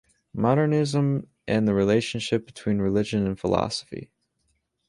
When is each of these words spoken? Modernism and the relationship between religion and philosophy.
Modernism 0.33 1.27
and 1.47 1.67
the 1.67 1.75
relationship 1.75 2.47
between 2.47 2.79
religion 2.79 3.23
and 3.27 3.39
philosophy. 3.39 4.09